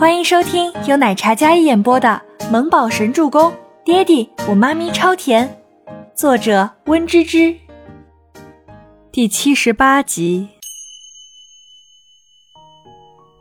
[0.00, 3.52] 欢迎收听由奶茶嘉一演播的《萌宝神助攻》，
[3.84, 5.62] 爹地我妈咪超甜，
[6.14, 7.54] 作者温芝芝。
[9.12, 10.48] 第七十八集。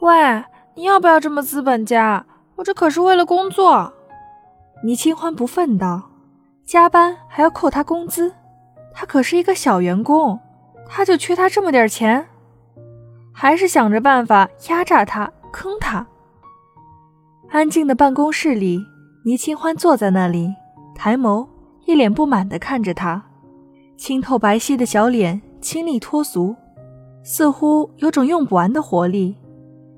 [0.00, 0.42] 喂，
[0.74, 2.26] 你要不要这么资本家？
[2.56, 3.92] 我这可是为了工作。
[4.82, 6.10] 倪清欢不忿道
[6.66, 8.34] ：“加班还要扣他工资，
[8.92, 10.40] 他可是一个小员工，
[10.88, 12.26] 他就缺他这么点钱，
[13.32, 16.04] 还是想着办法压榨他、坑他。”
[17.50, 18.84] 安静的办公室里，
[19.24, 20.54] 倪清欢坐在那里，
[20.94, 21.46] 抬眸，
[21.86, 23.24] 一脸不满地看着他，
[23.96, 26.54] 清透白皙的小脸，清丽脱俗，
[27.22, 29.36] 似乎有种用不完的活力。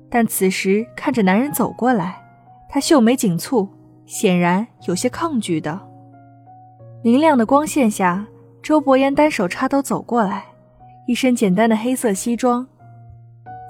[0.09, 2.21] 但此时看着男人走过来，
[2.69, 3.67] 她秀眉紧蹙。
[4.07, 5.79] 显然有些抗拒的。
[7.01, 8.27] 明亮的光线下，
[8.61, 10.43] 周伯言单手插兜走过来，
[11.07, 12.67] 一身简单的黑色西装，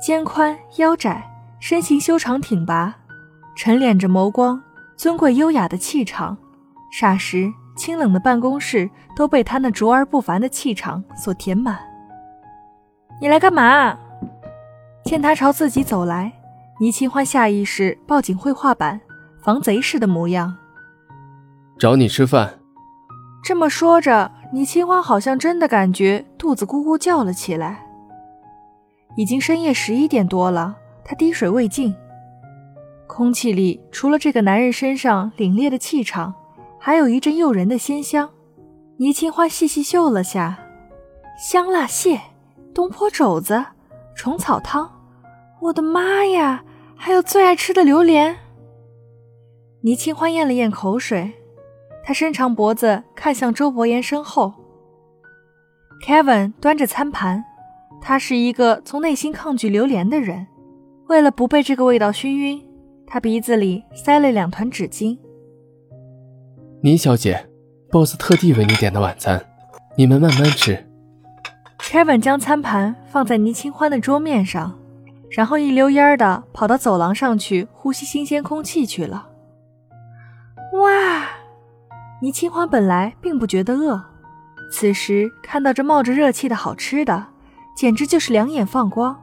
[0.02, 1.24] 肩宽腰窄，
[1.60, 2.98] 身形修长挺拔，
[3.64, 4.60] 沉敛着眸光，
[4.98, 6.36] 尊贵优雅的气场。
[6.92, 11.78] 霎时，清冷的办公室都被他那卓而不凡的气场所填满。
[13.22, 13.96] 你来干嘛？
[15.06, 16.34] 见他朝自己走来，
[16.80, 19.00] 倪清欢下意识抱紧绘画板。
[19.44, 20.58] 防贼似的模样，
[21.78, 22.58] 找你吃饭。
[23.44, 27.86] 这么说着，倪清欢好像真的感觉肚子咕咕叫了起来。
[29.16, 31.96] 已经深夜十一点多了，他滴水未进。
[33.14, 36.34] 空气里除了这个男人身上凛冽的气场，
[36.80, 38.30] 还有一阵诱人的鲜香。
[39.00, 40.58] 倪清欢细细嗅了下，
[41.38, 42.22] 香辣蟹、
[42.74, 43.66] 东坡肘子、
[44.16, 44.90] 虫草汤，
[45.60, 46.64] 我的妈呀，
[46.96, 48.38] 还有最爱吃的榴莲。
[49.82, 51.34] 倪清欢咽了咽口水，
[52.06, 54.54] 他伸长脖子看向周伯言身后。
[56.08, 57.44] Kevin 端着餐盘，
[58.02, 60.48] 他是一个从内心抗拒榴莲的人。
[61.10, 62.64] 为了不被这个味道熏晕，
[63.14, 65.18] 他鼻子里塞了两团纸巾。
[66.82, 67.46] 倪小姐
[67.90, 69.46] ，boss 特地为你点的晚餐，
[69.98, 70.88] 你们慢慢吃。
[71.80, 74.80] Kevin 将餐盘放在倪清欢的桌面上，
[75.30, 79.28] 然后一溜烟的跑到走廊上去呼吸新鲜空气去了。
[80.80, 81.28] 哇！
[82.22, 84.02] 倪清欢本来并不觉得饿，
[84.72, 87.28] 此时看到这冒着热气的好吃的，
[87.76, 89.22] 简直就是两眼放光。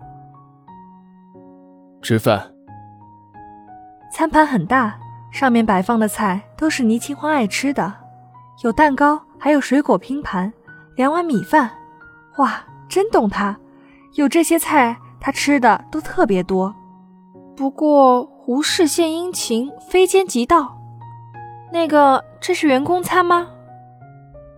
[2.03, 2.53] 吃饭。
[4.19, 4.99] 餐盘很大，
[5.31, 7.95] 上面摆放的菜都是倪清欢爱吃的，
[8.65, 10.53] 有蛋糕，还有水果拼盘，
[10.97, 11.71] 两碗米饭。
[12.39, 13.57] 哇，真懂他，
[14.15, 16.75] 有这些菜，他吃的都特别多。
[17.55, 20.77] 不过无事献殷勤，非奸即盗。
[21.73, 23.47] 那个，这是员工餐吗？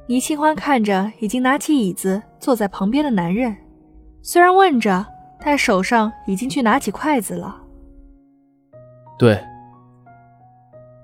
[0.07, 3.55] 倪清欢看着已经拿起椅子坐在旁边的男人，
[4.23, 5.05] 虽然问着，
[5.39, 7.61] 但手上已经去拿起筷子了。
[9.19, 9.39] 对。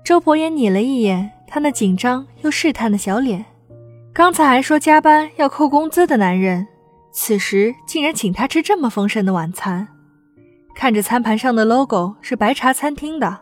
[0.07, 3.43] 周伯言睨了一眼他那紧张又试探的小脸，
[4.13, 6.65] 刚才还说加班要扣工资的男人，
[7.11, 9.85] 此时竟然请他吃这么丰盛的晚餐。
[10.73, 13.37] 看着餐盘上的 logo 是白茶餐厅的。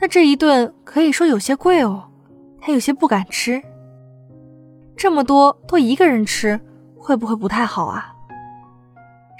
[0.00, 2.08] 那这一顿可以说有些贵哦，
[2.62, 3.62] 他有些不敢吃。
[4.96, 6.58] 这么多都一个人吃，
[6.96, 8.14] 会不会不太好啊？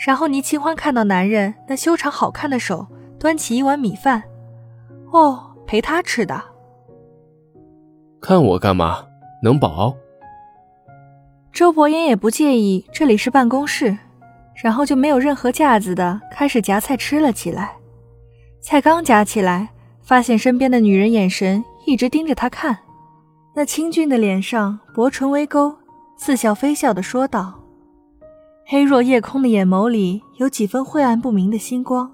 [0.07, 2.87] 然后倪清欢看到男人那修长好看的手
[3.19, 4.25] 端起一碗米饭，
[5.11, 6.50] 哦，陪他吃的。
[8.21, 9.05] 看我干嘛？
[9.43, 9.97] 能饱？
[11.53, 13.97] 周伯言也不介意这里是办公室，
[14.63, 17.73] 然后就没有任何架子的开始夹菜吃了起来。
[18.61, 19.71] 菜刚夹起来。
[20.03, 22.77] 发现身边的女人眼神一直盯着他看，
[23.55, 25.73] 那清俊的脸上薄唇微勾，
[26.17, 27.61] 似笑非笑的说道
[28.67, 32.11] ：“黑若夜空的眼眸里有几分晦暗不明的星光。”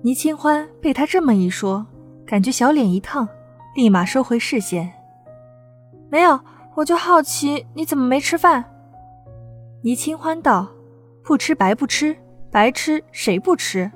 [0.00, 1.84] 倪清欢被他这么一说，
[2.24, 3.28] 感觉小脸一烫，
[3.78, 4.92] 立马收回视线
[6.10, 6.40] ：“没有，
[6.74, 8.64] 我就好奇你怎么没吃饭。”
[9.84, 10.66] 倪清欢道
[11.22, 12.16] ：“不吃白不吃，
[12.50, 13.88] 白吃谁不吃？”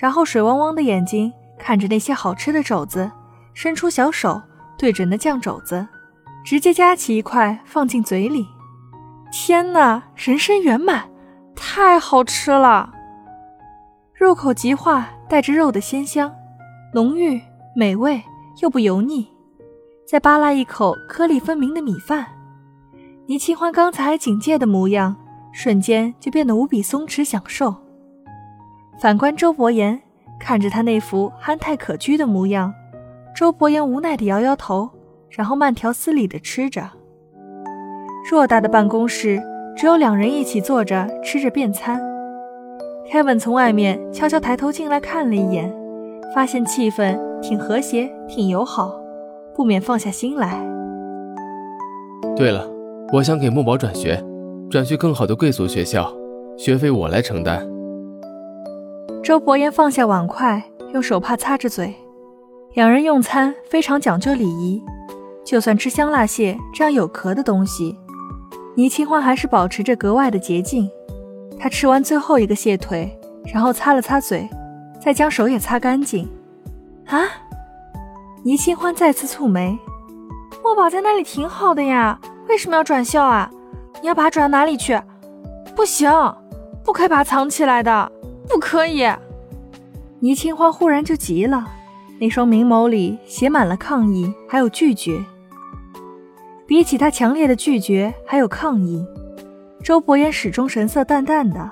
[0.00, 1.32] 然后水汪汪的眼睛。
[1.58, 3.10] 看着那些好吃的肘子，
[3.52, 4.40] 伸出小手
[4.78, 5.84] 对准那酱肘子，
[6.44, 8.46] 直接夹起一块放进嘴里。
[9.32, 11.10] 天哪，人生圆满，
[11.56, 12.92] 太好吃了！
[14.14, 16.32] 入口即化，带着肉的鲜香，
[16.94, 17.42] 浓郁
[17.74, 18.22] 美味
[18.60, 19.28] 又不油腻。
[20.06, 22.26] 再扒拉一口颗粒分明的米饭，
[23.26, 25.16] 倪清欢刚才警戒的模样，
[25.52, 27.74] 瞬间就变得无比松弛享受。
[29.00, 30.00] 反观周伯言。
[30.40, 32.72] 看着他那副憨态可掬的模样，
[33.34, 34.88] 周伯言无奈地摇摇头，
[35.30, 36.88] 然后慢条斯理地吃着。
[38.30, 39.42] 偌大的办公室，
[39.76, 42.00] 只有两人一起坐着吃着便餐。
[43.10, 45.74] Kevin 从外面悄悄抬头进来看了一眼，
[46.32, 49.00] 发现气氛挺和谐，挺友好，
[49.54, 50.60] 不免放下心来。
[52.36, 52.68] 对了，
[53.12, 54.22] 我想给木宝转学，
[54.70, 56.12] 转去更好的贵族学校，
[56.56, 57.66] 学费我来承担。
[59.22, 60.62] 周伯言放下碗筷，
[60.92, 61.94] 用手帕擦着嘴。
[62.74, 64.82] 两人用餐非常讲究礼仪，
[65.44, 67.96] 就算吃香辣蟹这样有壳的东西，
[68.76, 70.88] 倪清欢还是保持着格外的洁净。
[71.58, 73.10] 他吃完最后一个蟹腿，
[73.52, 74.48] 然后擦了擦嘴，
[75.00, 76.28] 再将手也擦干净。
[77.08, 77.24] 啊！
[78.44, 79.78] 倪清欢再次蹙眉。
[80.62, 82.18] 墨宝在那里挺好的呀，
[82.48, 83.50] 为什么要转校啊？
[84.00, 85.00] 你要把他转到哪里去？
[85.74, 86.10] 不行，
[86.84, 88.12] 不可以把他藏起来的，
[88.48, 89.06] 不可以！
[90.20, 91.66] 倪清欢忽然就急了，
[92.20, 95.24] 那双明眸里写满了抗议，还有拒绝。
[96.66, 99.06] 比起他强烈的拒绝还有抗议，
[99.82, 101.70] 周伯言始终神色淡淡的。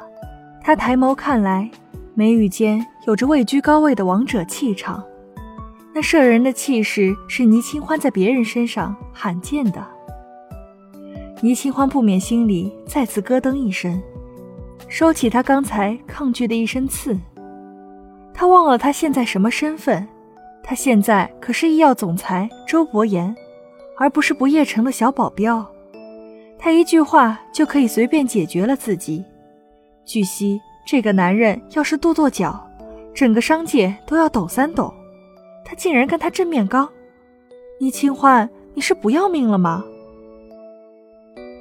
[0.62, 1.70] 他抬眸看来，
[2.14, 5.04] 眉宇间有着位居高位的王者气场。
[5.96, 9.82] 那摄人的气势是倪清欢在别人身上罕见的。
[11.40, 13.98] 倪清欢不免心里再次咯噔一声，
[14.88, 17.19] 收起他刚才抗拒的一身刺。
[18.34, 20.06] 他忘了他现在什么身份，
[20.62, 23.34] 他现在可是医药总裁周伯言，
[23.96, 25.66] 而不是不夜城的小保镖。
[26.58, 29.25] 他一句话就可以随便解决了自己。
[30.04, 32.69] 据悉，这个男人要是跺跺脚，
[33.14, 34.93] 整个商界都要抖三抖。
[35.68, 36.88] 他竟然跟他正面刚，
[37.80, 39.82] 倪清欢，你是不要命了吗？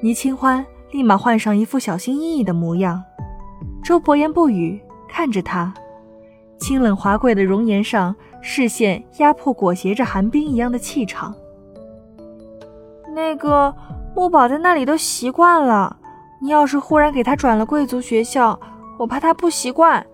[0.04, 3.04] 倪清欢立马换上一副小心翼翼的模样。
[3.84, 4.80] 周伯言不语，
[5.10, 5.74] 看着他，
[6.60, 11.34] 清冷华贵的容颜上，视线压迫裹挟着寒冰一样的气场。
[13.16, 13.74] 那个
[14.16, 15.98] 墨宝在那里都习惯了，
[16.40, 18.60] 你要是忽然给他转了贵族学校，
[19.00, 20.06] 我怕他不习惯。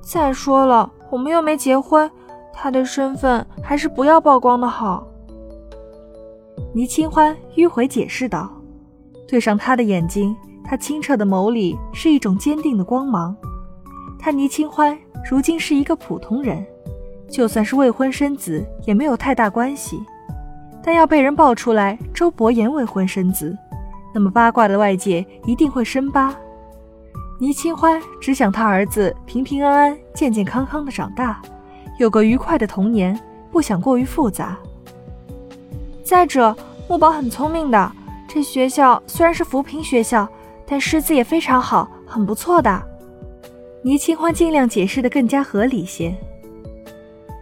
[0.00, 2.10] 再说了，我们又没结婚。
[2.54, 5.06] 他的身份还是不要曝光的好。
[6.72, 8.50] 倪清欢迂回解释道，
[9.28, 10.34] 对上他的眼睛，
[10.64, 13.36] 他清澈的眸里是一种坚定的光芒。
[14.18, 14.98] 他倪清欢
[15.28, 16.64] 如今是一个普通人，
[17.28, 20.02] 就算是未婚生子也没有太大关系。
[20.82, 23.56] 但要被人爆出来周伯言未婚生子，
[24.14, 26.34] 那么八卦的外界一定会深扒。
[27.40, 31.40] 倪清欢只想他儿子平平安安、健健康康的长大。
[31.98, 33.18] 有个愉快的童年，
[33.52, 34.58] 不想过于复杂。
[36.02, 36.54] 再者，
[36.88, 37.92] 木宝很聪明的，
[38.28, 40.28] 这学校虽然是扶贫学校，
[40.66, 42.82] 但师资也非常好，很不错的。
[43.82, 46.14] 倪清欢尽量解释的更加合理些。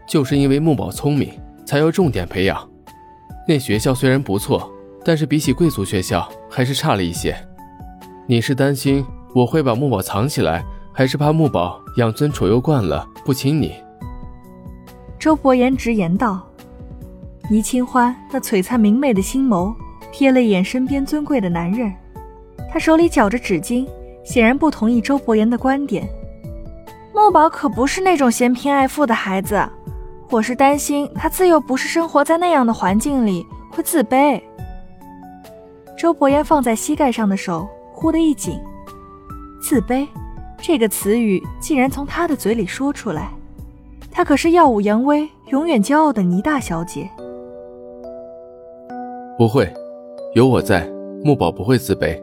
[0.06, 1.32] 就是因为木宝聪明，
[1.64, 2.68] 才要重点培养。
[3.48, 4.70] 那学校虽然不错，
[5.04, 7.34] 但是比起贵族学校还是差了一些。
[8.26, 13.74] 你是担心我会把木宝藏起来，还是怕木宝养尊处优惯了不亲你？
[15.22, 16.44] 周伯言直言道
[17.48, 19.72] ：“倪清欢那璀璨明媚的星眸，
[20.12, 21.92] 瞥了一眼身边尊贵的男人，
[22.72, 23.86] 他手里绞着纸巾，
[24.24, 26.08] 显然不同意周伯言的观点。
[27.14, 29.64] 墨宝可不是那种嫌贫爱富的孩子，
[30.28, 34.42] 我是担心他自幼不是生活在那样的环境里，会自卑。”
[35.96, 38.58] 周伯言放在膝盖上的手忽的一紧，
[39.62, 40.04] 自卑
[40.60, 43.30] 这个词语竟然从他的嘴里说出来。
[44.12, 47.08] 她可是耀武扬威、永远骄傲的倪大小姐。
[49.38, 49.66] 不会，
[50.34, 50.86] 有我在，
[51.24, 52.20] 木宝不会自卑。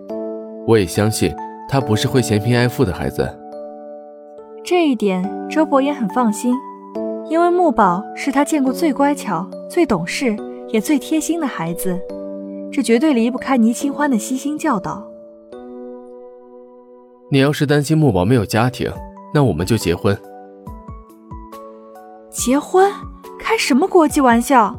[0.67, 1.35] 我也相信
[1.67, 3.27] 他不是会嫌贫爱富的孩子。
[4.63, 6.53] 这一点，周伯言很放心，
[7.27, 10.35] 因为木宝是他见过最乖巧、最懂事，
[10.69, 11.99] 也最贴心的孩子。
[12.71, 15.03] 这绝对离不开倪清欢的悉心教导。
[17.31, 18.91] 你要是担心木宝没有家庭，
[19.33, 20.15] 那我们就结婚。
[22.29, 22.91] 结婚？
[23.39, 24.77] 开什么国际玩笑？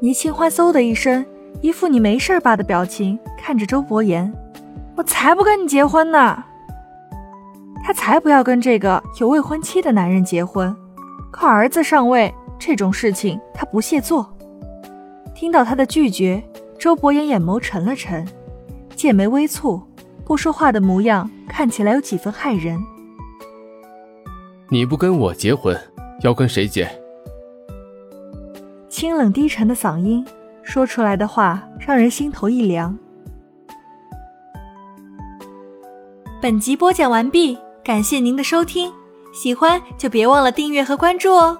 [0.00, 1.24] 倪清欢嗖的一声，
[1.60, 4.32] 一副你没事吧的表情，看着周伯言
[4.96, 6.44] ：“我才不跟你结婚呢！
[7.84, 10.74] 他才不要跟这个有未婚妻的男人结婚，
[11.30, 14.28] 靠儿子上位这种事情他不屑做。”
[15.34, 16.42] 听到他的拒绝，
[16.78, 18.26] 周伯言眼眸沉了沉，
[18.96, 19.80] 剑眉微蹙，
[20.24, 22.82] 不说话的模样看起来有几分骇人。
[24.70, 25.78] 你不跟我结婚？
[26.24, 26.90] 要跟谁结？
[28.88, 30.26] 清冷低沉的嗓音
[30.62, 32.98] 说出来的话，让人心头一凉。
[36.40, 38.90] 本集播讲完毕，感谢您的收听，
[39.34, 41.58] 喜欢就别忘了订阅和关注哦。